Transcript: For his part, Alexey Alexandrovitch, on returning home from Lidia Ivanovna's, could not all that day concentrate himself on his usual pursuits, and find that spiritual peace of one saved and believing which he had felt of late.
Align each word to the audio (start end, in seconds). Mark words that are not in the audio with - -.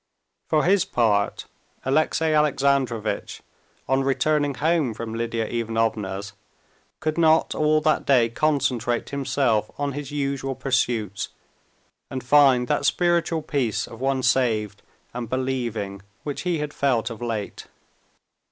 For 0.47 0.63
his 0.63 0.83
part, 0.83 1.45
Alexey 1.85 2.33
Alexandrovitch, 2.33 3.43
on 3.87 4.03
returning 4.03 4.55
home 4.55 4.95
from 4.95 5.13
Lidia 5.13 5.45
Ivanovna's, 5.45 6.33
could 6.99 7.19
not 7.19 7.53
all 7.53 7.81
that 7.81 8.07
day 8.07 8.27
concentrate 8.27 9.11
himself 9.11 9.69
on 9.77 9.91
his 9.91 10.09
usual 10.09 10.55
pursuits, 10.55 11.29
and 12.09 12.23
find 12.23 12.67
that 12.67 12.83
spiritual 12.87 13.43
peace 13.43 13.85
of 13.85 14.01
one 14.01 14.23
saved 14.23 14.81
and 15.13 15.29
believing 15.29 16.01
which 16.23 16.41
he 16.41 16.57
had 16.57 16.73
felt 16.73 17.11
of 17.11 17.21
late. 17.21 17.67